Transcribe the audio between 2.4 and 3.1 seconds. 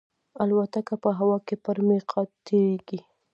تېرېږي.